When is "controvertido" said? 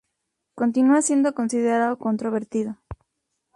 1.99-2.79